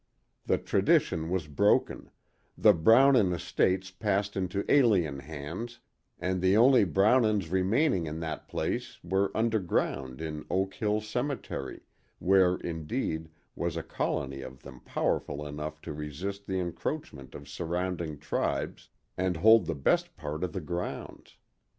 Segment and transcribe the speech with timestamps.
[0.47, 2.09] The tradition was broken,
[2.57, 5.77] the Brownon estates passed into alien hands
[6.17, 11.81] and the only Brownons remaining in that place were underground in Oak Hill Cemetery,
[12.17, 18.17] where, indeed, was a colony of them powerful enough to resist the encroachment of surrounding
[18.17, 18.89] tribes
[19.19, 21.37] and hold the best part of the grounds.